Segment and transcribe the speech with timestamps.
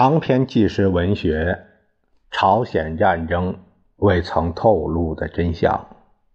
[0.00, 1.66] 长篇纪实文学
[2.38, 3.58] 《朝鲜战争
[3.96, 5.88] 未曾透露的真相》，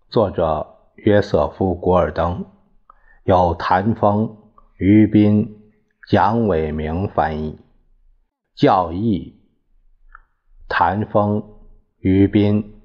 [0.10, 2.46] 作者约瑟夫·古尔登，
[3.24, 4.36] 由谭峰、
[4.76, 5.62] 于斌、
[6.10, 7.58] 蒋伟明翻译，
[8.54, 9.40] 教义
[10.68, 11.42] 谭峰、
[12.00, 12.82] 于斌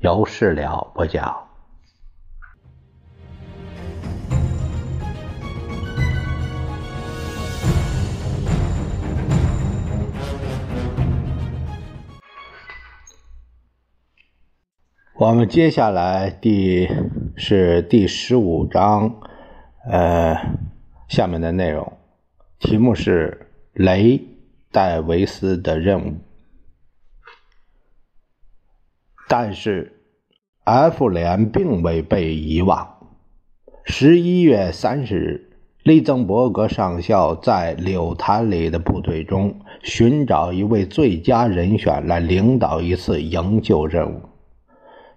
[0.00, 1.46] 由事了播讲。
[15.22, 16.88] 我们接下来第
[17.36, 19.20] 是第十五章，
[19.88, 20.36] 呃，
[21.06, 21.92] 下面的内容，
[22.58, 24.20] 题目是雷
[24.72, 26.14] 戴维斯的任务。
[29.28, 30.02] 但是
[30.64, 33.12] ，F 连并未被遗忘。
[33.84, 35.52] 十一月三十日，
[35.84, 44.31] 利曾伯格上校在柳潭里的部队中寻找一位最佳人选来领导一次营救任务。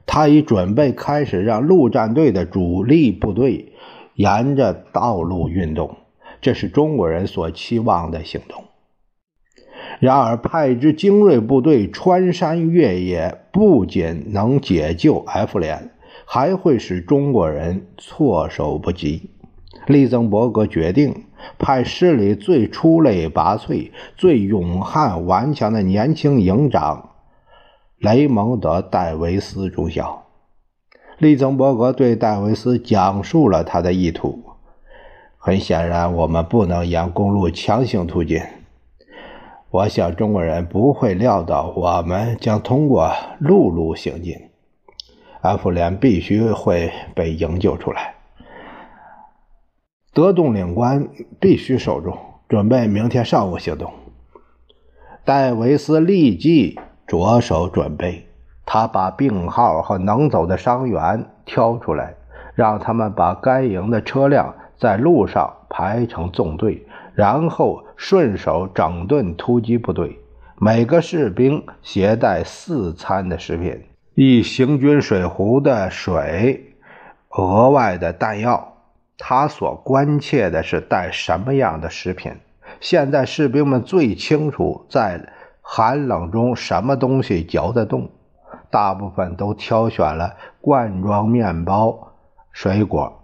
[0.06, 3.74] 他已准备开始让陆战队的主力部队
[4.14, 5.98] 沿着道路运动，
[6.42, 8.64] 这是中国人所期望的行动。
[10.00, 15.92] 然而，派一支精锐部队穿山越野，不仅能解救 F 连，
[16.26, 19.30] 还会使中国人措手不及。
[19.88, 21.26] 利曾伯格决定
[21.60, 27.12] 派师里最出类拔萃、最勇悍顽强的年轻营长。
[27.98, 30.26] 雷蒙德·戴维斯中校，
[31.18, 34.44] 利曾伯格对戴维斯讲述了他的意图。
[35.38, 38.42] 很显然，我们不能沿公路强行突进。
[39.70, 44.50] 我想，中国人不会料到我们将通过陆路行进。
[45.42, 48.16] F 连必须会被营救出来。
[50.14, 51.08] 德东领官
[51.40, 52.14] 必须守住，
[52.50, 53.94] 准备明天上午行动。
[55.24, 56.78] 戴维斯立即。
[57.08, 58.28] 着手准备，
[58.66, 62.16] 他把病号和能走的伤员挑出来，
[62.56, 70.20] 让他们把该营的车辆在路上排成纵队，然后顺手整顿突击部队。
[70.58, 73.84] 每个士兵携带四餐的食品，
[74.16, 76.74] 一行军水壶的水，
[77.30, 78.74] 额外的弹药。
[79.18, 82.32] 他所关切的是带什么样的食品。
[82.80, 85.30] 现在士兵们最清楚在。
[85.68, 88.10] 寒冷中，什么东西嚼得动？
[88.70, 92.14] 大部分都挑选了罐装面包、
[92.52, 93.22] 水果。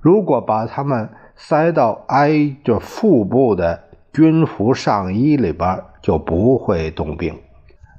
[0.00, 3.82] 如果把它们塞到挨着腹部的
[4.12, 7.36] 军服上衣里边，就不会冻病。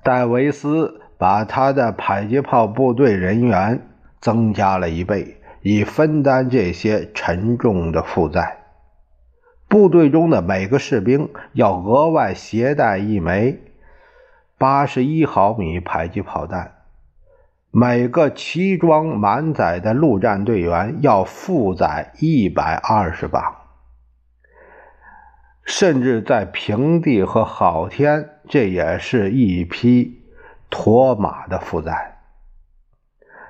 [0.02, 3.86] 戴维斯把他的迫击炮部队人员
[4.22, 8.60] 增加了一倍，以分担这些沉重的负载。
[9.68, 13.60] 部队中的每个士兵要额外携带一枚
[14.58, 16.72] 八十一毫米迫击炮弹，
[17.70, 23.56] 每个齐装满载的陆战队员要负载一百二十磅，
[25.66, 30.24] 甚至在平地和好天，这也是一匹
[30.72, 32.18] 驮马的负载。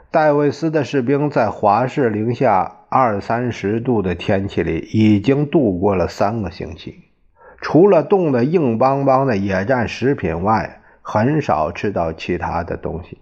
[0.10, 7.04] 戴维斯的士兵在华氏零下二三十度的天气里已经度过了三个星期，
[7.62, 13.18] 除了冻得硬邦邦的野战食品外，很少吃到其他的东西。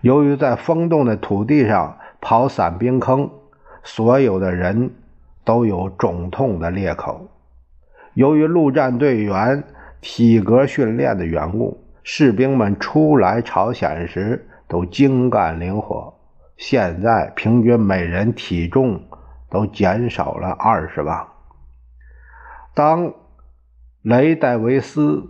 [0.00, 3.30] 由于在封冻的土地上刨散冰坑，
[3.84, 4.90] 所有的人
[5.44, 7.28] 都有肿痛的裂口。
[8.14, 9.62] 由于陆战队员
[10.00, 14.46] 体格训练的缘故，士兵们初来朝鲜时。
[14.68, 16.14] 都精干灵活，
[16.64, 19.02] 现在平均每人体重
[19.50, 21.26] 都减少了二十磅。
[22.72, 23.14] 当
[24.00, 25.28] 雷戴维斯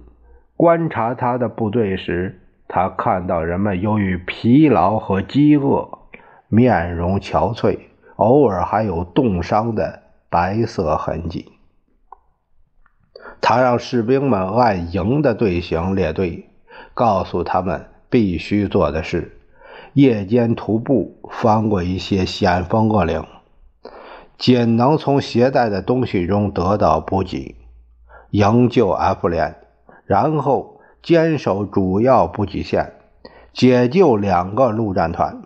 [0.58, 6.00] 观察他的部队时，他看到人们由于疲劳和饥饿，
[6.48, 7.78] 面容憔悴，
[8.16, 11.50] 偶尔还有冻伤的白色痕迹。
[13.40, 16.50] 他让士兵们按营的队形列队，
[16.92, 17.86] 告诉他们。
[18.10, 19.40] 必须做的事：
[19.94, 23.26] 夜间徒步翻过一些险峰恶岭，
[24.38, 27.56] 仅能从携带的东西中得到补给，
[28.30, 29.56] 营救 F 连，
[30.06, 32.94] 然后坚守主要补给线，
[33.52, 35.42] 解救两个陆战团。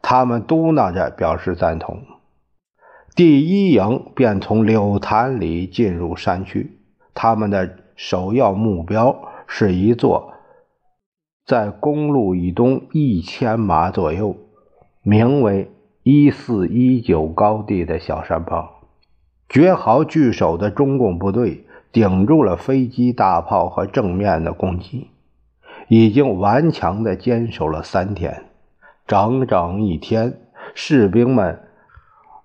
[0.00, 2.02] 他们嘟囔着表示赞同。
[3.14, 6.80] 第一营便从柳潭里进入山区，
[7.12, 10.32] 他们的首要目标是一座。
[11.48, 14.36] 在公路以东一千码左右，
[15.00, 15.70] 名为
[16.02, 18.82] 一四一九高地的小山包，
[19.48, 25.08] 绝好据守的中共部队顶住了飞机、大炮和正面的攻击，
[25.88, 28.44] 已经顽强地坚守了三天，
[29.06, 30.38] 整整一天，
[30.74, 31.62] 士兵们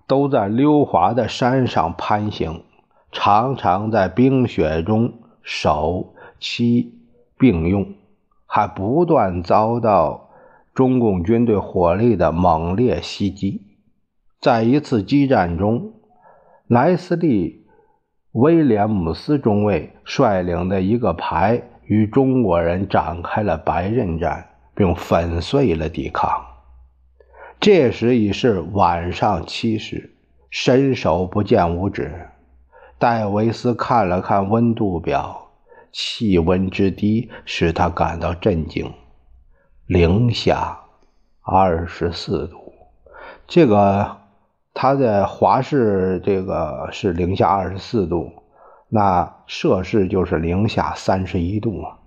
[0.06, 2.62] 都在溜滑的山上攀行，
[3.12, 5.12] 常常在冰雪中
[5.42, 6.94] 手七
[7.36, 7.86] 并用，
[8.54, 10.30] 还不断遭到
[10.74, 13.62] 中共军队火力的猛烈袭击。
[14.40, 15.94] 在一次激战中。
[16.68, 17.66] 莱斯利·
[18.30, 26.30] 威廉姆斯中尉率领的一个排与中国人展开了白刃战，并粉碎了抵抗。
[27.58, 30.14] 这时已是晚上七时，
[30.48, 32.28] 伸手不见五指。
[33.00, 35.43] 戴维斯看了看温度表，
[35.94, 38.92] 气温之低使他感到震惊：
[39.86, 40.80] 零下
[41.40, 42.74] 二十四度。
[43.46, 44.18] 这个。
[44.76, 48.32] 他的华氏这个是零下二十四度，
[48.88, 51.98] 那摄氏就是零下三十一度啊！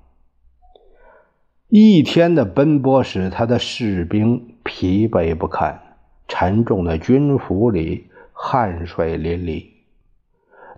[1.69, 5.81] 一天的奔波使他的士兵疲惫不堪，
[6.27, 9.76] 沉重的军服里汗水淋漓。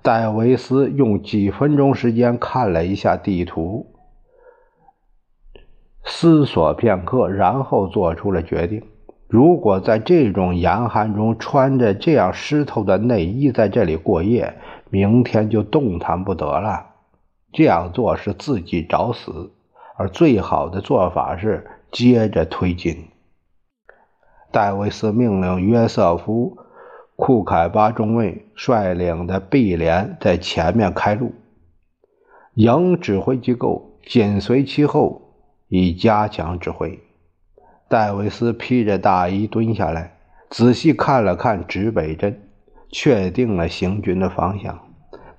[0.02, 3.88] 戴维斯用几分钟时间看了一下地图，
[6.04, 8.84] 思索片刻，然后做出了决定。
[9.28, 14.56] 如果在这种严寒中穿着这样湿透的内衣在这里过夜，
[14.90, 16.88] 明天就动弹不得了。
[17.52, 19.52] 这样做是自己找死，
[19.98, 23.10] 而最好的做法是接着推进。
[24.52, 26.58] 戴维斯命令约瑟夫·
[27.22, 31.34] 库凯巴中尉率领的 B 连在前面开路，
[32.54, 35.34] 营指挥机构紧随其后，
[35.68, 36.98] 以加强指挥。
[37.90, 40.16] 戴维斯披着大衣蹲下来，
[40.50, 42.42] 仔细看了看指北针，
[42.90, 44.80] 确定了行军的方向。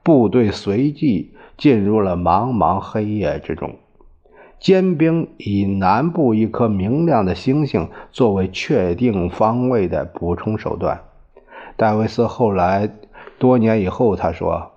[0.02, 3.74] 部队随即进入了茫茫黑夜之中。
[4.58, 11.00] 尖兵以南部一颗明亮的星星作为确定方位的补充手段。
[11.80, 12.90] 戴维斯后来
[13.38, 14.72] 多年以后他说：“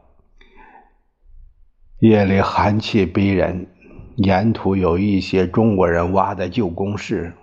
[1.99, 3.67] 夜里寒气逼人，
[4.15, 7.33] 沿途有一些中国人挖的旧工事。”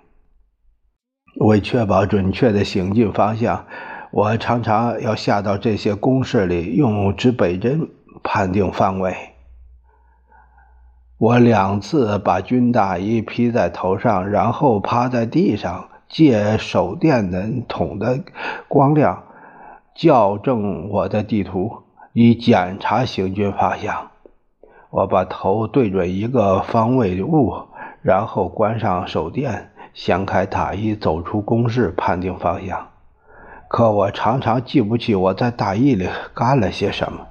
[1.36, 3.66] 为确保准确的行进方向，
[4.12, 7.86] 我常常要下到这些工事里，用指北针
[8.22, 9.14] 判定方位。
[11.18, 18.24] 我两次把军大衣披在头上，然后趴在地上，借手电筒的
[18.66, 19.22] 光亮
[19.94, 21.82] 校正我的地图，
[22.12, 24.10] 以检查行军方向。
[24.90, 27.54] 我把头对准一个方位物，
[28.02, 29.70] 然后关上手电。
[29.92, 32.88] 掀开大衣，走出工事，判定方向。
[33.68, 37.26] 可我常常记不起我在大衣里干了些什么，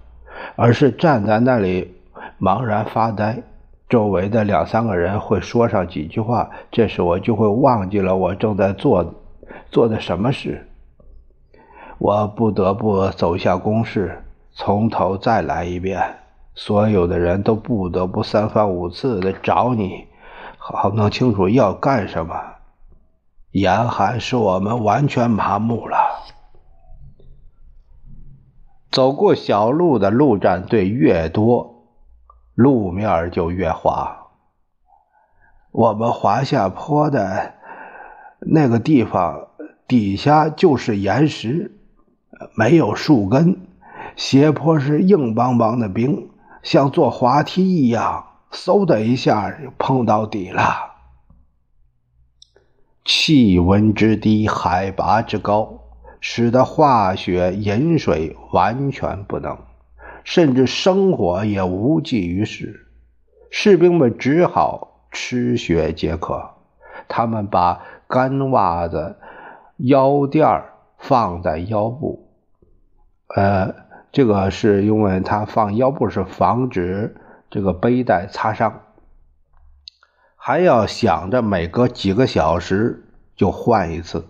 [0.57, 1.95] 而是站在那里
[2.39, 3.41] 茫然发呆。
[3.87, 9.15] 周围的两三个人会说上几句话，这时我就会忘记了我正在做
[9.71, 10.68] 做的什么事。
[11.99, 16.17] 我不得不走下工事，从头再来一遍。
[16.55, 20.07] 所有的人都不得不三番五次的找你。
[20.57, 22.35] 好弄清楚要干什么。
[23.51, 25.97] 严寒使我们完全麻木了。
[28.91, 31.85] 走过小路的陆战队越多，
[32.55, 34.27] 路面就越滑。
[35.71, 37.53] 我们滑下坡的
[38.39, 39.47] 那个地方
[39.87, 41.78] 底下就是岩石，
[42.55, 43.67] 没有树根，
[44.15, 46.29] 斜坡是硬邦邦的冰，
[46.63, 48.25] 像坐滑梯一样。
[48.51, 50.63] 嗖的一下就碰到底了。
[53.05, 55.81] 气温之低，海拔之高，
[56.19, 59.57] 使得化学饮水完全不能，
[60.23, 62.87] 甚至生火也无济于事。
[63.51, 66.51] 士兵们只好吃血解渴。
[67.07, 69.17] 他们把干袜子、
[69.77, 70.63] 腰垫
[70.97, 72.28] 放在腰部，
[73.35, 73.73] 呃，
[74.11, 77.15] 这个是因为他放腰部是防止。
[77.51, 78.81] 这个背带擦伤，
[80.35, 83.03] 还要想着每隔几个小时
[83.35, 84.27] 就换一次。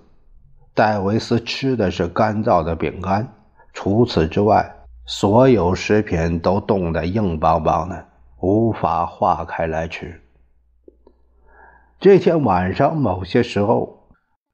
[0.74, 3.34] 戴维斯吃的是干燥的饼干，
[3.74, 4.74] 除此之外，
[5.06, 8.06] 所有食品都冻得硬邦邦的，
[8.40, 10.22] 无法化开来吃。
[12.00, 14.08] 这天晚上，某些时候，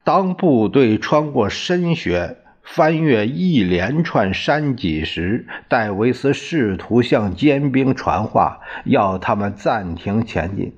[0.04, 2.38] 当部队穿过深雪。
[2.66, 10.76] 翻越一连串山脊时，戴维斯试图向尖兵传话，要他们暂停前进。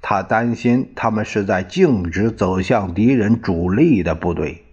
[0.00, 4.64] 他担心他们是在径直走向敌人主力的部队。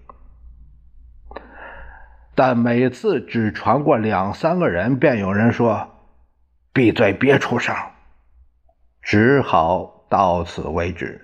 [2.35, 5.89] 但每次只传过两三个人，便有人说
[6.71, 7.75] ：“闭嘴，别出声。”
[9.01, 11.21] 只好到此为止。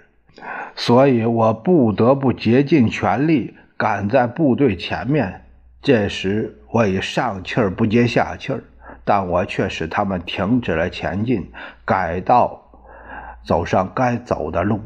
[0.76, 5.46] 所以我不得不竭尽全力赶在部队前面。
[5.82, 8.62] 这时我已上气儿不接下气儿，
[9.06, 11.50] 但我却使他们停止了前进，
[11.86, 12.62] 改道
[13.46, 14.82] 走上该走的路。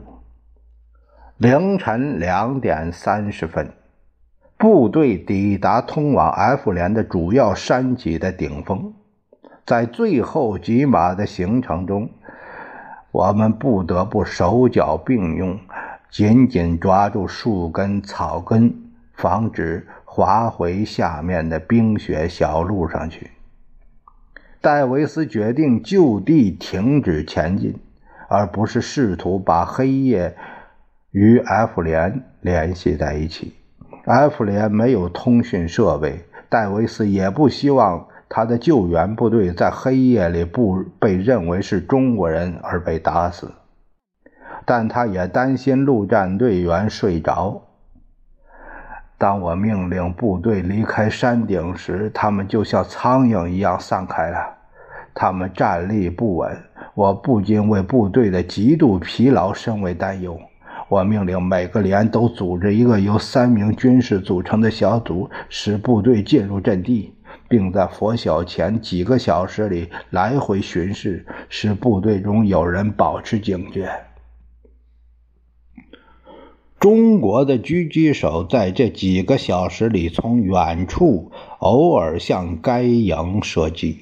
[1.38, 3.74] 凌晨两点三十分。
[4.56, 8.94] 部队抵达通往 F 连的主要山脊的顶峰，
[9.66, 12.12] 在最后几码的行程中，
[13.12, 15.60] 我们不得不手脚并用，
[16.10, 18.83] 紧紧抓住树根、草根，
[19.13, 23.32] 防止滑回下面的冰雪小路上去。
[24.62, 27.79] 戴维斯决定就地停止前进，
[28.29, 30.36] 而不是试图把黑夜
[31.12, 33.53] 与 F 连联系在一起。
[34.05, 43.51] F 连没有通讯设备，戴维斯也不希望他的救援部队在黑夜里不被认为是中国人而被打死，
[44.65, 47.62] 但他也担心陆战队员睡着。
[49.24, 54.38] 当我命令部队离开山顶时，他们就像苍蝇一样散开了，
[55.13, 56.51] 他们站立不稳。
[56.94, 60.38] 我不禁为部队的极度疲劳深为担忧。
[60.89, 67.13] 我命令每个连都组织一个由三名军士组成的小组，使部队进入阵地，
[67.48, 73.89] 并在拂晓前几个小时里来回巡视，使部队中有人保持警觉。
[76.84, 84.00] 中国的狙击手在这几个小时里从远处偶尔向该营射击，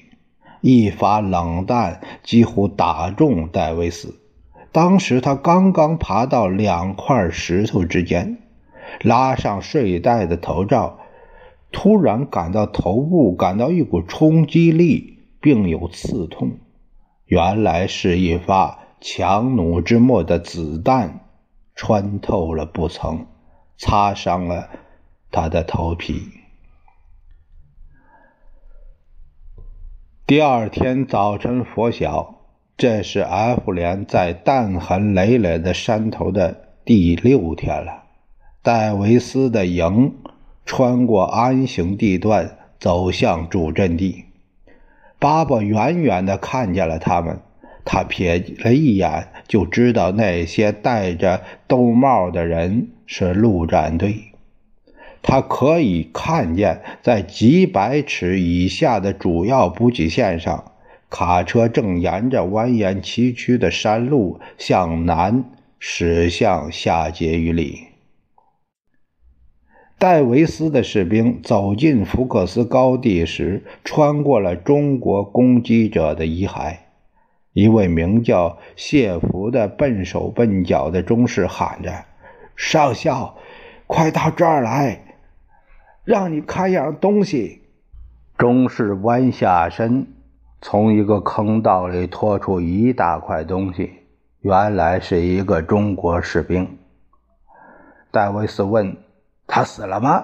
[0.62, 4.16] 一发冷弹几乎打中戴维斯。
[4.72, 8.40] 当时他刚刚爬到两块石头之间，
[9.04, 10.98] 拉上睡袋的头罩，
[11.72, 16.54] 突然感到头部感到一股冲击力，并有刺痛。
[17.28, 21.28] 原来是一发强弩之末的子弹
[21.76, 23.28] 穿透了布层，
[23.78, 24.70] 擦伤了
[25.32, 26.32] 他的头皮。
[30.26, 32.38] 第二天早晨拂晓。
[32.78, 38.06] 这是 F 连在弹痕累累的山头的第六天了。
[38.64, 40.16] 戴维斯的营
[40.66, 44.26] 穿过安行地段，走向主阵地。
[45.20, 47.40] 巴巴远远地看见了他们，
[47.84, 54.16] 他瞥了一眼，就知道那些戴着兜帽的人是陆战队。
[55.24, 60.66] 他可以看见，在几百尺以下的主要补给线上。
[61.10, 65.44] 卡车正沿着蜿蜒崎岖的山路向南
[65.78, 67.88] 驶向下碣隅里。
[70.00, 76.78] 戴维斯的士兵走进福克斯高地时，穿过了中国攻击者的遗骸。
[77.54, 82.06] 一位名叫谢福的笨手笨脚的中士喊着
[82.56, 83.36] ：“上校，
[83.88, 85.16] 快到这儿来，
[86.04, 87.62] 让你看样东西。”
[88.38, 90.08] 中士弯下身。
[90.64, 93.92] 从一个坑道里拖出一大块东西，
[94.42, 96.78] 原来是一个中国士兵。
[98.12, 98.96] 戴维斯问
[99.48, 100.24] ：“他死了吗？”“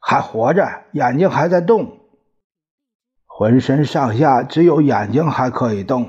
[0.00, 1.98] 还活着，眼睛还在动，
[3.36, 6.06] 浑身上下只有眼睛还可以动。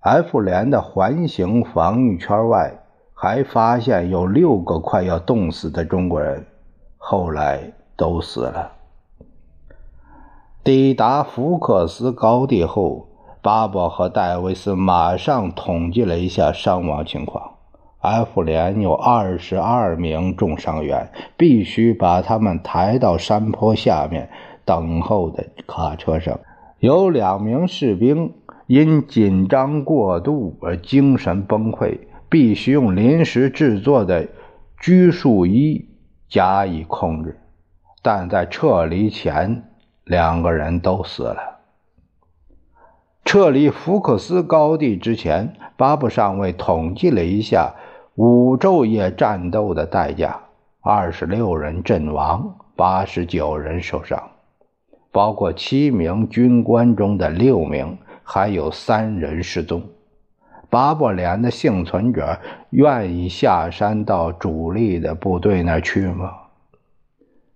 [0.00, 6.46] ”F 连的环形防御圈外还发现有六个快要冻死的中国人，
[6.96, 8.72] 后来都死了。
[10.62, 13.06] 抵达福克斯高地后，
[13.42, 17.50] 巴伯和戴维斯马上统计了一下伤亡情况。
[18.00, 24.30] F 连有二十二名重伤员，必须把他们抬到山坡下面
[24.64, 26.38] 等候的卡车上。
[26.78, 28.34] 有两名士兵
[28.66, 34.28] 因紧张过度而精神崩溃，必须用临时制作的
[34.80, 35.88] 拘束衣
[36.28, 37.40] 加以控制，
[38.02, 39.64] 但在撤离前。
[40.04, 41.60] 两个人都死了。
[43.24, 47.72] 撤离福克斯高地之前，巴布上尉统计了一下
[48.14, 50.38] 五昼夜战斗的代价：
[50.82, 54.22] 二十六人阵亡，八十九人受伤，
[55.14, 59.80] 包括七名军官中的六名，还有三人失踪。
[60.68, 62.36] 巴布连的幸存者
[62.70, 66.32] 愿意下山到主力的部队那去吗？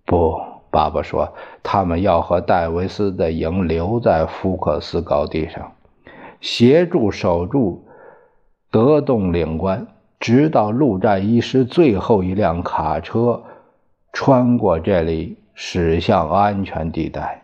[0.05, 0.39] 不。
[0.71, 5.71] 爸爸说：“他们要和戴维斯的营留在福克斯高地上，
[6.39, 7.83] 协助守住
[8.69, 9.87] 德洞岭关，
[10.19, 13.41] 直到陆战一师最后一辆卡车
[14.13, 17.41] 穿过这里驶向安全地带。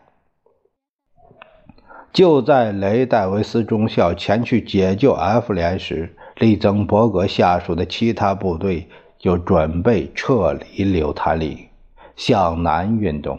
[2.15, 8.87] 就在雷戴维斯中校前去解救 F 连时，利曾伯格下属的其他部队
[9.19, 11.67] 就准备撤离柳潭里，
[12.15, 13.37] 向南运动。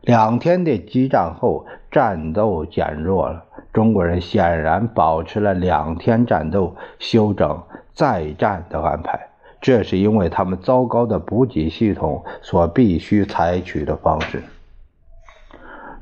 [0.00, 3.44] 两天的激战后，战斗减弱了。
[3.70, 9.28] 中国人显然保持了两天战斗休整再战的安排，
[9.60, 14.42] 这是因为他们糟糕的补给系统所必须采取的方式。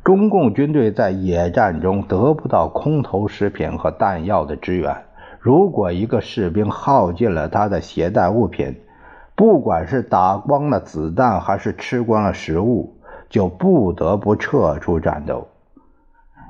[0.05, 5.05] 中共军队在野战中得不到空投食品和弹药的支援。
[5.41, 8.81] 如果一个士兵耗尽了他的携带物品，
[9.35, 12.99] 不管是打光了子弹还是吃光了食物，
[13.31, 15.49] 就不得不撤出战斗。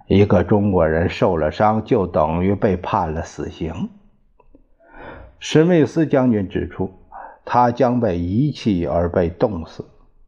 [0.09, 3.89] 一个中国人受了伤，就等于被判了死刑。
[5.39, 6.91] 史密斯将军指出，
[7.45, 9.85] 他将被遗弃而被冻死。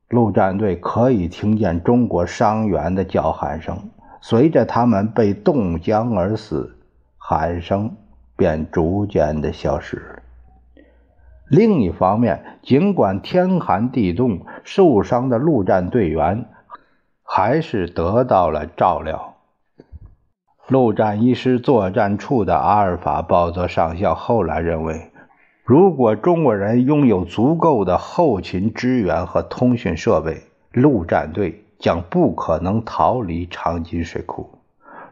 [0.08, 6.78] 陆战队可以听见中国伤员的叫喊声，随着他们被冻僵而死，
[7.18, 7.96] 喊声
[8.36, 10.22] 便逐渐的消失了。
[11.48, 16.46] 另一方面，尽管天寒地冻，受伤的陆战队员
[17.24, 19.34] 还是得到了照料。
[20.68, 25.10] 陆战一师作战处的阿尔法鲍泽上校后来认为。
[25.66, 34.48] 如果中国人拥有足够的后勤支援和通讯设备，陆战队将不可能逃离长津水库。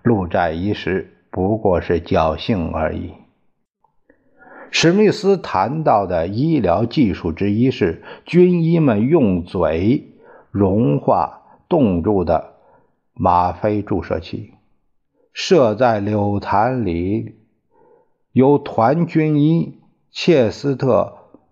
[0.04, 3.14] 陆战一时不过是侥幸而已。
[4.70, 10.12] 史密斯谈到的医疗技术之一是军医们用嘴
[10.52, 12.54] 融化冻住的
[13.14, 14.52] 吗啡注射器，
[15.32, 17.34] 设在柳潭里，
[18.30, 19.80] 由团军医。
[20.16, 21.12] 切斯特·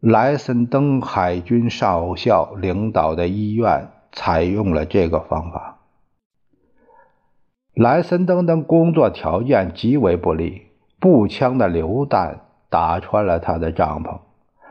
[0.00, 5.78] 莱森登海军少校领导的医院采用了这个方法。
[7.74, 10.62] 莱森登的工作条件极为不利，
[10.98, 14.18] 步枪的榴弹打穿了他的帐篷，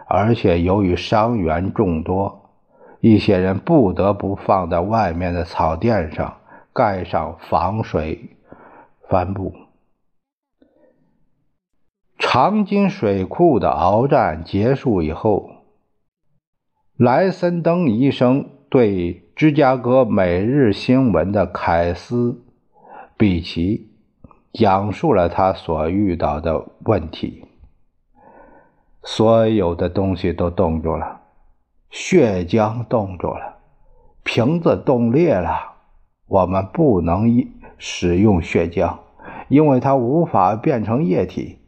[0.05, 2.49] 而且由于伤员众多，
[2.99, 6.35] 一些人不得不放在外面的草垫上
[6.73, 8.35] 盖上防水
[9.07, 9.53] 帆布。
[12.19, 15.51] 长津水库的鏖战结束以后，
[16.97, 22.31] 莱森登医生对芝加哥每日新闻的凯斯·
[23.15, 23.91] 比奇
[24.51, 27.45] 讲述了他所遇到的问题。
[29.03, 31.21] 所有的东西都冻住了，
[31.91, 33.57] 血浆冻住了，
[34.23, 35.75] 瓶子冻裂了。
[36.25, 37.27] 我们不能
[37.77, 38.97] 使用血浆，
[39.49, 41.59] 因为它无法变成液体。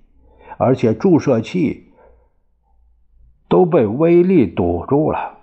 [0.59, 1.93] 而且注射器
[3.47, 5.37] 都被威力堵住了，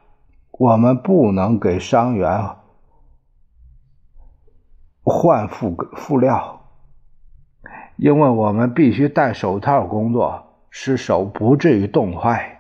[0.52, 2.50] 我们不能给伤员
[5.02, 6.60] 换副副料，
[7.96, 12.52] 因为我们必须戴手套工作，使手不至于冻坏。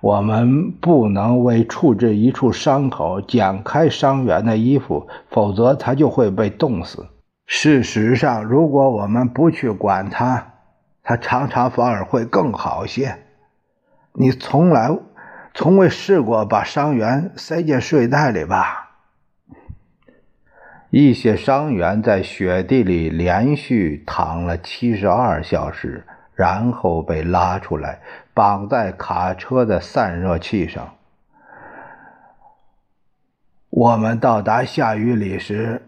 [0.00, 7.08] 我们不能为处置一处伤口剪开伤员的衣服，否则他就会被冻死。
[7.46, 10.47] 事实上，如果我们不去管他，
[11.08, 13.16] 他常常反而会更好些。
[14.12, 14.94] 你从来
[15.54, 18.90] 从未试过把伤员塞进睡袋里吧？
[20.90, 28.00] 一些伤员在雪地里连续躺了七十二小时，然后被拉出来，
[28.34, 30.94] 绑在卡车的散热器上。
[33.70, 35.87] 我们到达下雨里时。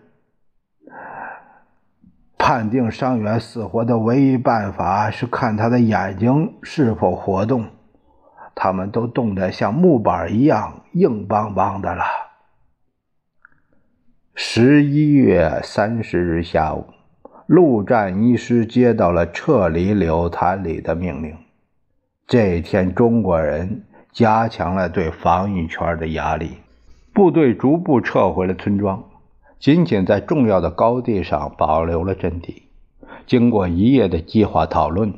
[2.50, 7.64] 判定伤员死活的唯一办法是看他的眼睛是否活动，
[8.56, 12.02] 他们都冻得像木板一样硬邦邦的了。
[14.34, 16.86] 十一月三十日下午，
[17.46, 21.36] 陆战一师接到了撤离柳潭里的命令。
[22.26, 26.56] 这一天，中国人加强了对防御圈的压力，
[27.14, 29.00] 部队逐步撤回了村庄。
[29.60, 32.62] 仅仅在重要的高地上保留了阵地。
[33.26, 35.12] 经过一夜的计划讨论，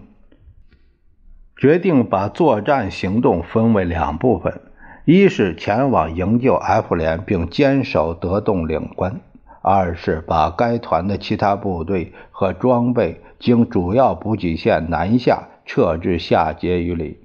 [1.57, 4.61] 决定把作战行动分为两部分：
[5.05, 9.21] 一是前往营救 F 连并坚守德栋领关；
[9.63, 17.21] 二是把该团的其他部队和装备经主要补给线南下，撤至下碣隅里。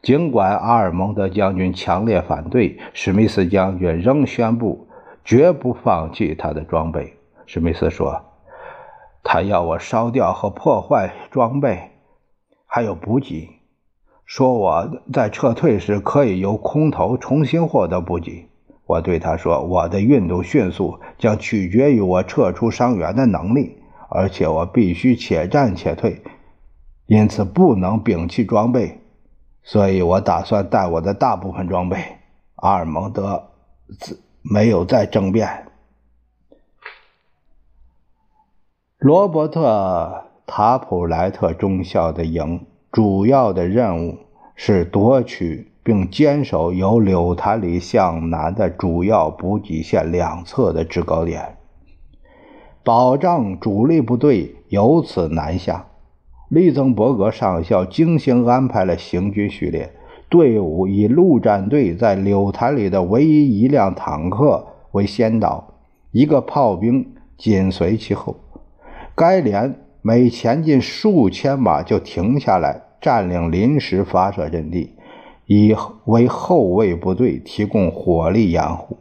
[0.00, 4.83] 尽管阿尔蒙德将军强烈反对，史密斯将军仍宣布。
[5.24, 7.14] 绝不放弃他的装备，
[7.46, 8.22] 史密斯说
[9.24, 11.92] ：“他要我烧掉和破坏装备，
[12.66, 13.48] 还有补给。
[14.26, 18.48] 说我在撤退时可以由空投重新获得补给。
[18.86, 23.78] 我对他说：“我的运动迅速将取决于我撤出伤员的能力，
[24.10, 26.22] 而且我必须且战且退，
[27.06, 29.00] 因此不能摒弃装备。
[29.62, 31.96] 所以我打算带我的大部分装备。”
[32.56, 33.50] 阿尔蒙德
[34.48, 35.66] 没有再争辩。
[38.98, 44.18] 罗伯特·塔普莱特中校的营主要的任务
[44.54, 45.70] 是夺取。
[45.84, 51.58] 并坚守由柳潭里向南的主要补给线两侧的制高点，
[52.82, 55.84] 保障主力部队由此南下。
[56.48, 59.92] 利曾伯格上校精心安排了行军序列，
[60.28, 65.74] 队伍以陆战队在柳潭里的唯一一辆坦克为先导，
[66.10, 68.36] 一个炮兵紧随其后。
[69.14, 74.94] 该连每前进数千码就停下来，占领临时发射阵地。
[75.46, 78.96] 以为后卫部队提供火力掩护。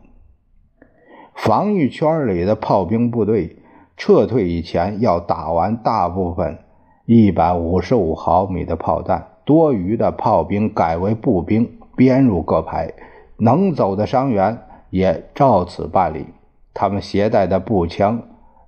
[1.33, 3.55] 防御圈里的炮兵部队
[3.95, 6.59] 撤退以前要打完大部分
[7.07, 12.93] 155毫米的炮弹，多余的炮兵改为步兵编入各排，
[13.38, 14.58] 能走的伤员
[14.89, 16.25] 也照此办理。
[16.73, 18.21] 他们携带的步枪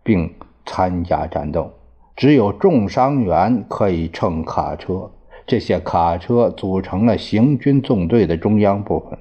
[0.03, 0.33] 并
[0.65, 1.71] 参加战斗，
[2.15, 5.09] 只有重伤员可以乘卡车。
[5.47, 9.17] 这些卡车组成了行军纵队的中央部分。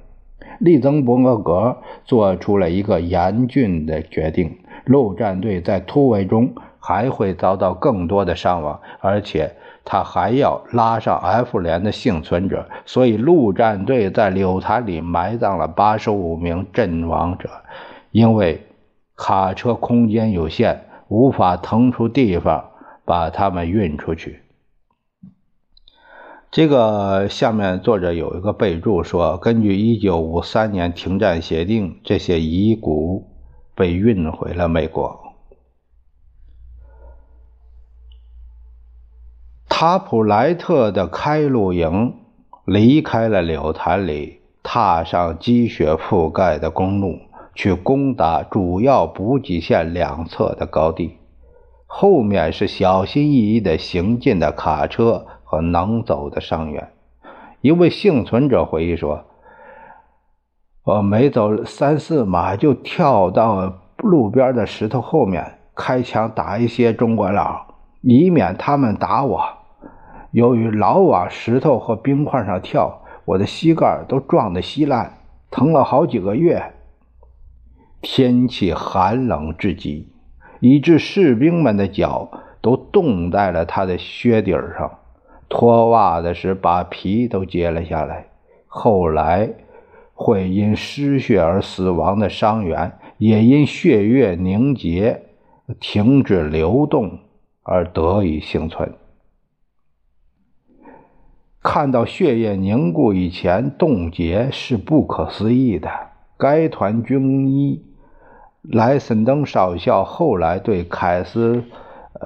[0.59, 9.51] 利曾伯格做出了一个严峻的决定：陆战队在突围中还会遭到更多的伤亡，而且
[9.85, 12.67] 他还要拉上 F 连的幸存者。
[12.85, 17.49] 所以，陆战队在柳潭里埋葬了八十五名阵亡者，
[18.11, 18.65] 因为
[19.15, 22.71] 卡车空间有限，无法腾出地方
[23.05, 24.41] 把他们运出去。
[26.51, 33.27] 这个下面作者有一个备注说，根据1953年停战协定，这些遗骨
[33.75, 35.24] 被运回了美国。
[39.77, 42.13] 塔普莱特的开路营
[42.63, 47.19] 离开了柳潭里，踏上积雪覆盖的公路，
[47.53, 51.17] 去攻打主要补给线两侧的高地。
[51.85, 55.25] 后面是小心翼翼的行进的卡车。
[55.43, 56.91] 和能走的伤员，
[57.61, 59.25] 一位幸存者回忆说
[60.83, 67.67] ：“我没走三四码就跳到路边的石头后面，开枪打一些中国佬，
[68.01, 69.43] 以免他们打我。
[70.35, 75.13] 由于老往石头和冰块上跳，我的膝盖都撞得稀烂，
[75.49, 76.73] 疼了好几个月。
[78.01, 80.09] 天气寒冷至极，
[80.59, 84.99] 以致士兵们的脚都冻在了他的靴底上。”
[85.47, 88.25] 脱袜子时把皮都揭了下来。
[88.67, 89.49] 后来，
[90.13, 95.21] 会因失血而死亡的伤员，也因血液凝结、
[95.79, 97.19] 停止流动
[97.63, 98.91] 而得以幸存。
[101.67, 105.89] 看到血液凝固以前冻结是不可思议的。
[106.37, 107.83] 该团军医
[108.61, 111.63] 莱森登少校后来对凯斯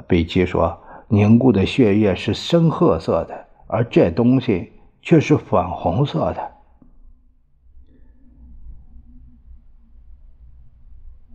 [0.09, 0.81] 比奇说。
[1.11, 6.51] 凝固的血液是深褐色的，而这东西却是粉红色的。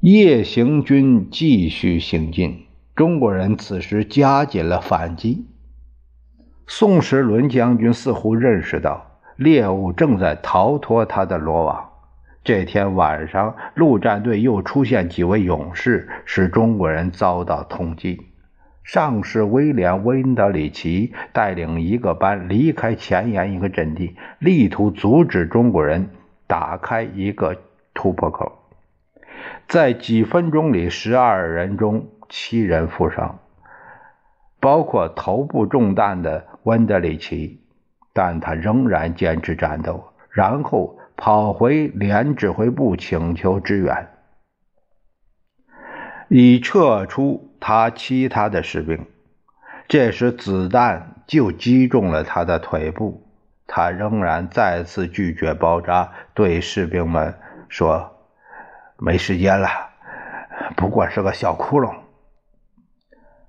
[0.00, 5.44] 夜行军继续行进，中国人此时加紧了反击。
[6.66, 11.90] 宋时轮将军似乎认识到猎物正在逃脱他的罗网。
[12.42, 18.18] 这天晚上，陆战队又出现几位勇士，使中国人遭到通缉。
[18.82, 26.10] 上士威廉·温德里奇带领一个班离开前沿一个阵地，力图阻止中国人
[26.46, 27.56] 打开一个
[27.94, 28.52] 突破口。
[29.66, 33.38] 在几分钟里，十二人中七人负伤，
[34.60, 37.62] 包括头部中弹的温德里奇，
[38.12, 44.08] 但他仍然坚持战斗，然后跑回连指挥部请求支援。
[46.28, 49.06] 已撤出他其他的士兵，
[49.86, 53.26] 这时子弹就击中了他的腿部，
[53.66, 57.34] 他仍然再次拒绝包扎，对士兵们
[57.68, 58.16] 说
[58.98, 59.68] ：“没时间了，
[60.76, 61.94] 不过是个小窟窿。”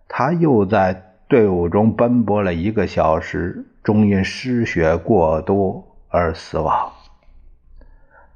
[0.07, 6.91] 他又在队伍中奔波了一个小时，终因失血过多而死亡。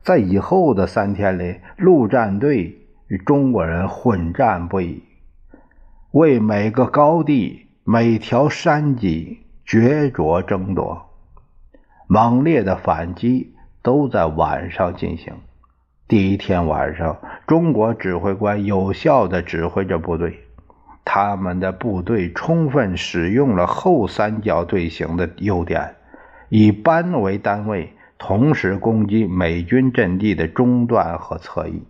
[0.03, 2.75] 在以后的三天里，陆战队。
[3.09, 5.01] 与中国人混战不已，
[6.11, 11.09] 为每个高地、每条山脊决着争夺。
[12.05, 15.33] 猛烈的反击都在晚上进行。
[16.07, 20.43] 第一天晚上，中国指挥官有效地指挥着部队，
[21.03, 25.95] 他们的部队充分使用了后三角队形的优点，
[26.49, 31.83] 以班为单位，同时攻击美军阵地的中段和侧翼，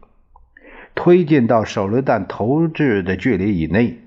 [0.95, 3.99] 推进到手榴弹投掷的距离以内。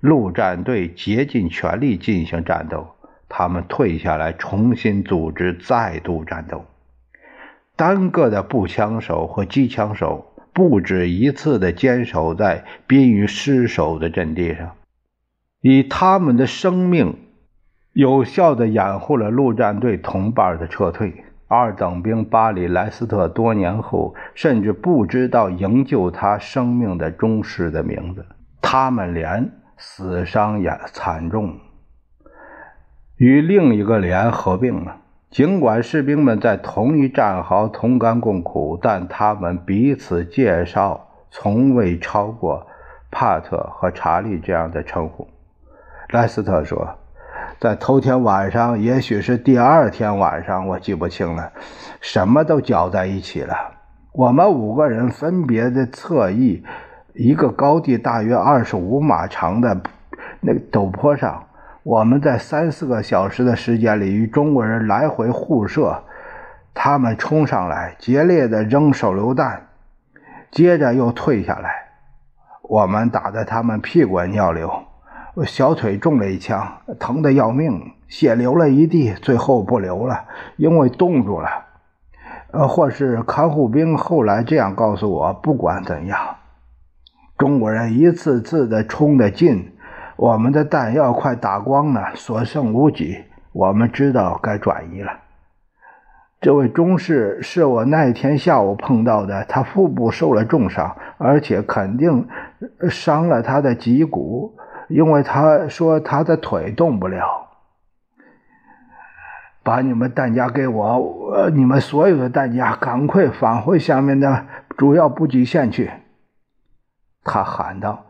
[0.00, 2.94] 陆战队竭尽全力进行战斗，
[3.28, 6.64] 他们退下来，重新组织，再度战斗。
[7.76, 14.72] 单个的步枪手和机枪手不止一次地坚守在濒于失守的阵地上，
[15.60, 17.16] 以他们的生命
[17.92, 21.24] 有效地掩护了陆战队同伴的撤退。
[21.48, 28.24] 二等兵巴里莱斯特多年后甚至不知道营救他生命的中士的名字，
[28.62, 31.58] 他们连死伤也惨重，
[33.16, 34.99] 与另一个连合并了。
[35.30, 42.66] 尽管士兵们在同一战壕同甘共苦，但他们彼此介绍从未超过
[43.12, 45.28] 帕特和查理这样的称呼。
[46.08, 46.96] 莱斯特说
[47.60, 51.52] ：“在头天晚上，也许是第二天晚上，我记不清了，
[52.00, 53.54] 什么都搅在一起了。
[54.10, 56.64] 我们五个人分别的侧翼，
[57.14, 59.80] 一个高地大约二十五码长的
[60.40, 61.44] 那个陡坡上。”
[61.82, 66.04] 我们在三四个小时的时间里与中国人来回互射，
[66.74, 69.68] 他们冲上来，激烈的扔手榴弹，
[70.50, 71.70] 接着又退下来。
[72.62, 74.70] 我们打得他们屁滚尿流，
[75.46, 81.48] 小腿中了一枪，疼得要命，血流了一地，最后不流了，因为冻住了。
[82.50, 86.36] 呃，或是看护兵后来这样告诉我：不管怎样，
[87.38, 89.72] 中国人一次次的冲得近。
[90.20, 93.24] 我们的弹药快打光了，所剩无几。
[93.52, 95.12] 我们知道该转移了。
[96.42, 102.28] 这位中士是我那天下午碰到的，他腹部受了重伤，而且肯定
[102.90, 104.54] 伤了他的脊骨，
[104.88, 107.48] 因为他说他的腿动不了。
[109.62, 114.44] 把你们弹夹给我，呃你们所有的弹夹，赶快返回下面的
[114.76, 115.90] 主要补给线去。
[117.24, 118.04] 他喊道。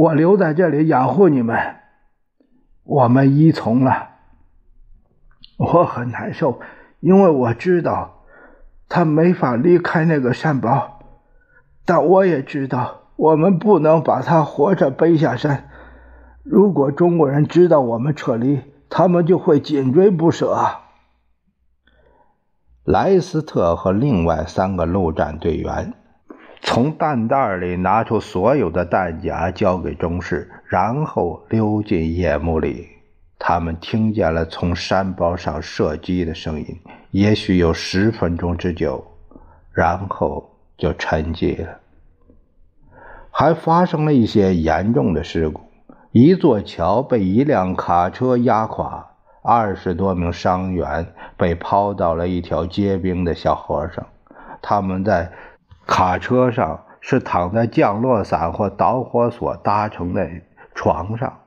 [0.00, 1.76] 我留在这里养护你们，
[2.84, 4.08] 我们依从了。
[5.58, 6.58] 我很难受，
[7.00, 8.22] 因为我知道
[8.88, 11.00] 他没法离开那个山包，
[11.84, 15.68] 但我也知道我们不能把他活着背下山。
[16.44, 20.56] 如果中国人知道我们撤离，他们就会紧追不舍。
[22.84, 25.92] 莱斯特和另外三个陆战队员。
[26.62, 32.86] 从弹袋里拿出所有的弹夹，交给中士，然后溜进夜幕里。
[33.38, 36.66] 他们听见了从山包上射击的声音，
[37.10, 39.02] 也许有十分钟之久，
[39.72, 41.78] 然后就沉寂了。
[43.30, 45.62] 还发生了一些严重的事故：
[46.12, 51.06] 一座桥被一辆卡车压垮，二十多名伤员
[51.38, 54.06] 被抛到了一条结冰的小河上。
[54.60, 55.32] 他们在。
[55.90, 60.30] 卡车上是躺在降落伞或导火索搭成的
[60.72, 61.40] 床上，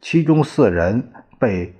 [0.00, 1.74] 其中四人被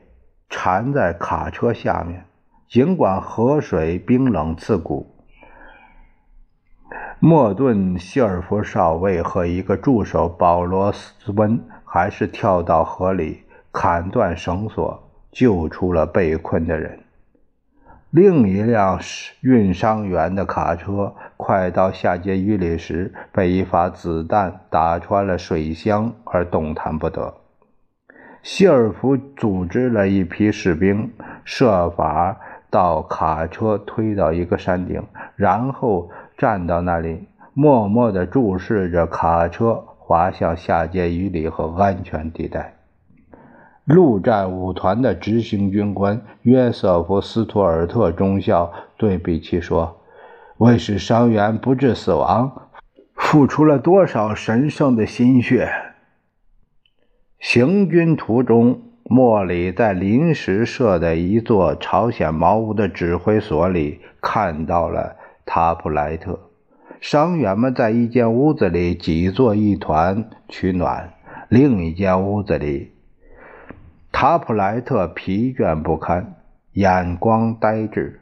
[0.50, 2.26] 缠在卡车下面。
[2.68, 5.16] 尽管河水冰冷刺骨，
[7.18, 17.00] 莫顿·希尔夫少尉和一个助手保罗斯温还是跳到河里，砍断绳索，救出了被困的人。
[18.10, 18.98] 另一辆
[19.40, 27.32] 运伤员的卡车快到下碣隅里时，被一发子弹打穿了水箱，而动弹不得。
[28.42, 31.12] 希尔弗组织了一批士兵，
[31.44, 32.36] 设法
[32.68, 35.00] 到卡车推到一个山顶，
[35.36, 42.79] 然后站到那里，默默地注视着卡车滑向下碣隅里和安全地带。
[43.92, 50.00] 陆战五团的执行军官约瑟夫·斯图尔特中校对比奇说
[50.58, 52.68] ：“为使伤员不致死亡，
[53.16, 55.68] 付出了多少神圣的心血。”
[57.40, 66.38] 行军途中，莫里在临时设的一座朝鲜茅屋的指挥所里看到了塔普莱特。
[67.00, 71.12] 伤员们在一间屋子里挤作一团取暖，
[71.48, 72.92] 另一间屋子里。
[74.12, 76.34] 塔普莱特疲倦不堪，
[76.72, 78.20] 眼光呆滞。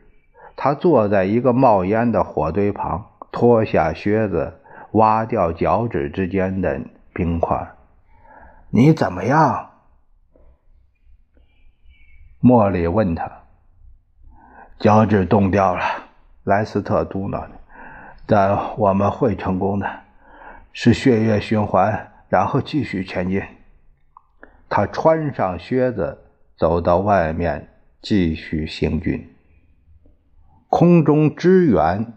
[0.56, 4.60] 他坐在一个冒烟的火堆旁，脱下靴子，
[4.92, 6.80] 挖掉脚趾之间的
[7.12, 7.68] 冰块。
[8.70, 9.70] “你怎么样？”
[12.40, 13.30] 莫里问他。
[14.78, 15.82] “脚趾冻掉了。”
[16.44, 17.50] 莱斯特嘟囔着。
[18.26, 19.88] “但我们会成功的，
[20.72, 23.42] 是血液循环，然后继续前进。
[24.68, 26.18] 他穿上靴子，
[26.56, 27.68] 走到外面，
[28.02, 29.28] 继续行军。
[30.68, 32.12] 空中支援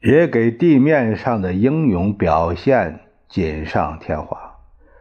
[0.00, 4.36] 也给地面上的英勇表现锦上添花。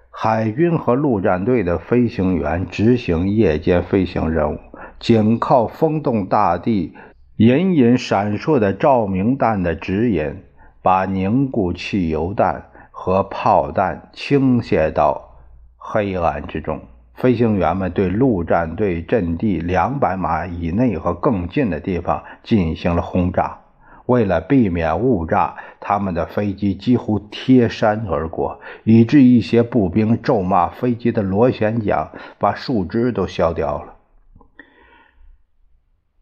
[0.10, 4.60] 海军和陆战队的飞行员执行夜间飞行任务，
[5.00, 6.94] 仅靠风动大地、
[7.38, 10.44] 隐隐闪烁的照明弹的指引，
[10.84, 15.40] 把凝固汽油弹和炮弹倾泻到
[15.78, 16.80] 黑暗之中。
[17.22, 23.60] 飞行员们对陆战队阵地两百码以内和更近的地方进行了轰炸。
[24.08, 33.94] 为了避免误炸，他们的飞机几乎贴山而过，以致一些步兵咒骂飞机的螺旋桨把树枝都削掉了。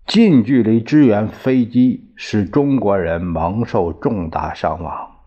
[0.06, 5.19] 近距离支援飞机使中国人蒙受重大伤亡。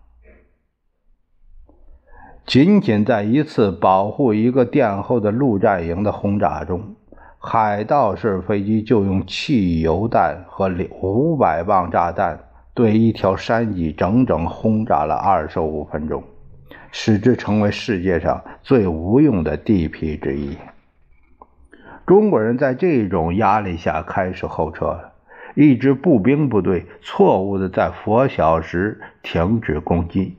[2.52, 6.82] 仅仅在一次保护一个殿后的陆战营的轰炸中，
[7.38, 12.38] 海盗式飞机就用汽油弹和五百磅炸弹
[12.74, 16.22] 对一条山脊整整轰炸了二十五分钟，
[16.90, 20.54] 使之成为世界上最无用的地皮之一。
[22.06, 25.12] 中国人在这种压力下开始后撤了。
[25.54, 30.36] 一支步兵部队错误地在拂晓时停止攻击。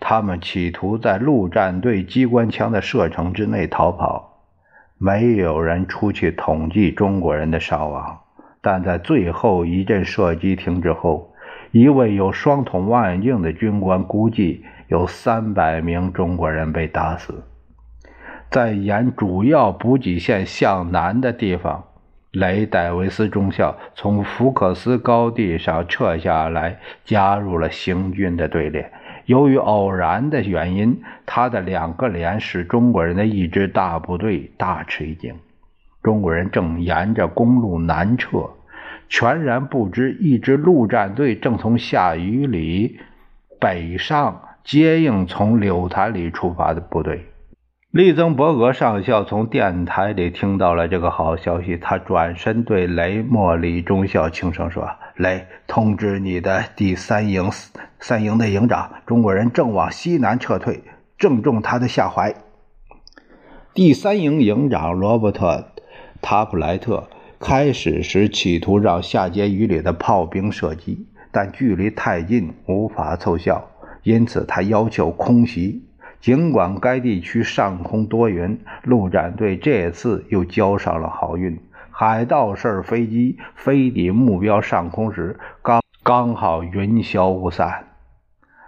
[0.00, 4.42] 他们企图在陆战队机关枪的射程之内逃跑，
[4.98, 8.20] 没有人出去统计中国人的伤亡。
[8.60, 11.32] 但在最后一阵射击停止后，
[11.70, 17.44] 一位有双筒望远镜的军官估计有三百名中国人被打死。
[18.50, 21.84] 在沿主要补给线向南的地方，
[22.32, 28.92] 雷戴维斯中校从福克斯高地上撤下来，加入了行军的队列。
[29.26, 35.34] 由于偶然的原因，他的两个连使中国人的一支大部队大吃一惊。
[36.02, 38.50] 中国人正沿着公路南撤，
[39.08, 43.00] 全然不知一支陆战队正从下雨里
[43.60, 47.26] 北上接应从柳潭里出发的部队。
[47.90, 57.50] 利曾伯格上校从电台里听到了这个好消息，他转身对雷莫里中校轻声说：“雷，通知你的第三营
[57.98, 60.82] 三营的营长，中国人正往西南撤退，
[61.16, 62.34] 正中他的下怀。”
[63.72, 65.72] 第三营营长罗伯特·
[66.22, 73.70] 塔普莱特开始时企图让下碣隅里的炮兵射击，但距离太近，无法凑效，
[74.02, 75.82] 因此他要求空袭。
[76.18, 81.58] 尽管该地区上空多云，陆战队这次又交上了好运。
[81.98, 87.86] 海盗式飞机飞抵目标上空时，刚刚好云消雾散。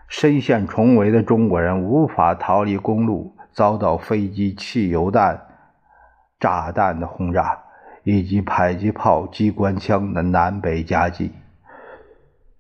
[0.09, 5.43] 深陷重围的中国人无法逃离公路，遭到飞机、汽油弹、
[6.41, 7.59] 炸弹的轰炸，
[8.03, 11.31] 以及迫击炮、机关枪的南北夹击。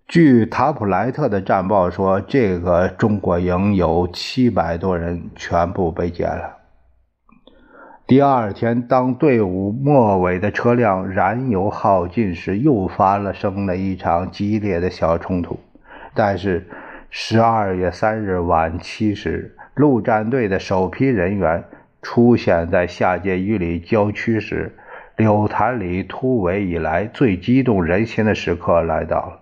[0.06, 6.58] 据塔普莱特的战报说，这个中国营有七百多人，全部被歼了。
[8.08, 15.60] 第二天，当队伍末尾的车辆燃油耗尽时，又发生了一场激烈的小冲突。
[16.14, 16.66] 但是，
[17.10, 21.64] 十二月三日晚七时，陆战队的首批人员
[22.00, 24.74] 出现在下界隅里郊区时，
[25.18, 29.40] 柳潭里突围以来最激动人心的时刻来到了。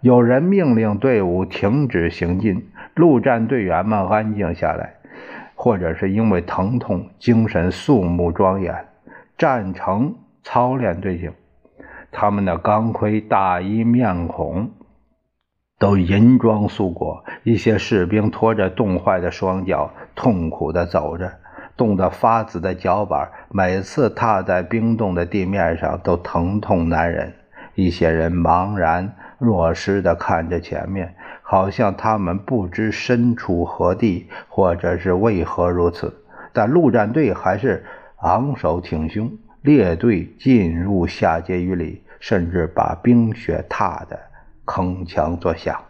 [0.00, 4.94] 有人命令队伍停止行进，陆战队员们安静下来，
[5.56, 8.86] 或者是因为疼痛，精神肃穆庄严，
[9.36, 10.14] 站成
[10.44, 11.32] 操练队形。
[12.12, 14.70] 他们的钢盔、大衣、面孔
[15.78, 17.24] 都银装素裹。
[17.42, 21.32] 一些士兵拖着冻坏的双脚，痛苦地走着，
[21.76, 27.34] 冻得发紫的脚板，每次踏在冰冻的地面上都疼痛难忍。
[27.74, 29.14] 一些人茫然。
[29.38, 31.14] 若失地看着前面，
[31.48, 36.12] 好像他们不知身处何地，或者是为何如此。
[36.52, 37.84] 但陆战队还是
[38.16, 39.30] 昂首挺胸，
[39.62, 44.18] 列队进入下碣隅里，甚至把冰雪踏得
[44.64, 45.80] 铿锵作响。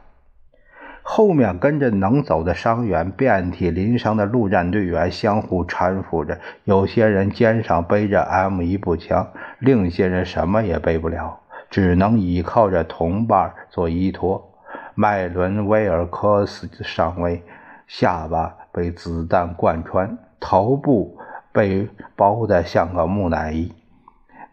[1.00, 9.26] 后面跟着能走的伤员，遍体鳞伤的陆战队员相互搀扶着，有些人肩上背着 M1 步枪，
[9.58, 11.40] 另一些人什么也背不了。
[11.70, 14.52] 只能依靠着同伴做依托。
[14.98, 17.42] 麦伦·威尔科斯上尉
[17.86, 21.18] 下巴被子弹贯穿，头部
[21.52, 21.86] 被
[22.16, 23.70] 包得像个木乃伊，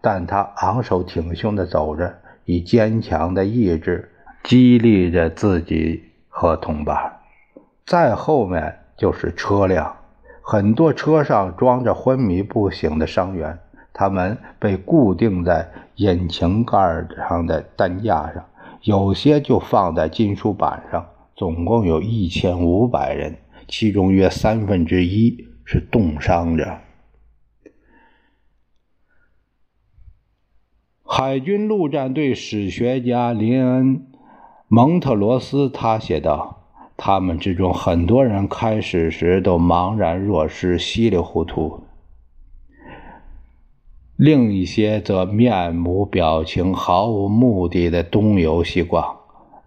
[0.02, 2.14] 但他昂首挺胸地走着，
[2.44, 4.12] 以坚强的意志
[4.44, 7.20] 激励着自己和同伴。
[7.86, 9.96] 再后面就是车辆，
[10.42, 13.58] 很多车上装着昏迷不醒的伤员，
[13.94, 18.44] 他们被固定在引擎盖上的担架上，
[18.84, 21.10] 有些就放在金属板上。
[21.36, 26.82] 总共有一千五百人，其中约三分之一是冻伤着。
[31.04, 33.98] 海军陆战队史学家林恩·
[34.68, 41.84] 蒙特罗斯他写道：“他们之中很多人开始时都茫然若失、稀里糊涂；
[44.16, 49.18] 另一些则面无表情、毫无目的的东游西逛。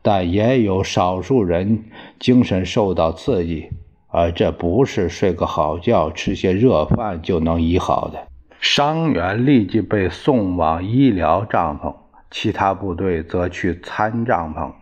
[0.03, 1.85] 但也有少数人
[2.21, 3.71] 精神受到刺激，
[4.07, 8.29] 而这不是睡个好觉、吃些热饭就能医好的。”
[8.61, 11.95] 伤员立即被送往医疗帐篷，
[12.31, 14.73] 其他部队则去参帐篷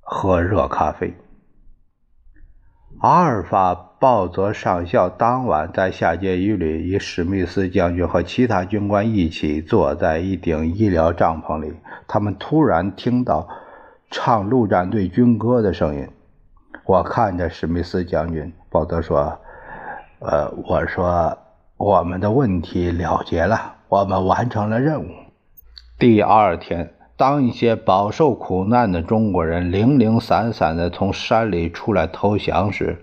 [0.00, 1.14] 喝热咖啡。
[3.00, 11.72] 阿尔法鲍泽上校当晚在下碣隅里与史密斯将军和其他军官一起坐在一顶医疗帐篷里，
[12.06, 13.48] 他们突然听到
[14.10, 16.06] 唱陆战队军歌的声音。
[16.84, 19.38] 我看着史密斯将军，鲍泽说
[20.20, 21.38] ：“呃，我说。”
[21.78, 25.06] 我们的问题了结了，我们完成了任务。
[25.98, 33.02] 第二天，当一些饱受苦难的中国人零零散散地从山里出来投降时，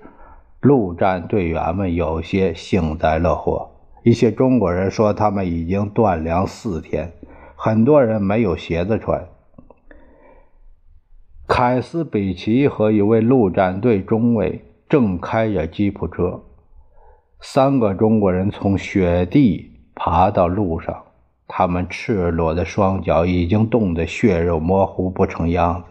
[0.62, 3.72] 陆战队员们有些幸灾乐祸。
[4.04, 7.12] 一些中国人说他们已经断粮四天，
[7.56, 9.28] 很多人没有鞋子穿。
[11.48, 16.44] 凯斯比奇和一位陆战队中尉正开着吉普车。
[17.42, 21.04] 三个中国人从雪地爬到路上，
[21.48, 25.88] 他们赤裸的双脚已经冻得血肉模糊不成样子。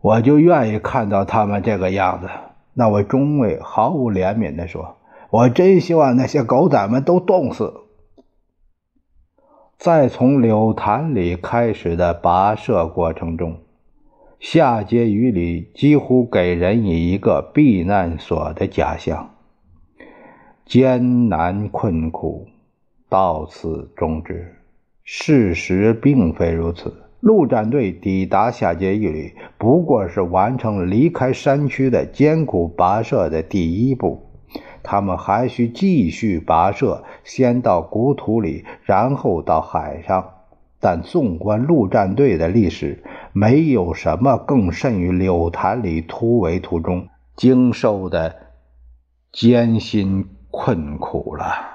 [0.00, 2.28] 我就愿意看到他们这个样子。
[2.74, 4.96] 那位中尉毫无怜悯地说
[5.30, 7.80] ：“我真希望那些狗仔们都冻死。”
[9.76, 13.58] 在从柳潭里开始的跋涉过程中，
[14.38, 19.30] 下碣隅里几乎给人以一个避难所的假象。
[20.64, 22.46] 艰难困苦
[23.08, 24.56] 到此终止。
[25.04, 26.94] 事实并非如此。
[27.22, 34.26] 陆战队抵达下碣隅里，不过是完成了离开山区的艰苦跋涉的第一步。
[34.82, 40.30] 他们还需继续跋涉，先到古土里，然后到海上。
[40.80, 47.06] 但纵观陆战队的历史，没有什么更甚于柳潭里突围途中
[47.36, 48.34] 经受的
[49.30, 50.26] 艰辛。
[50.54, 51.71] 困苦了。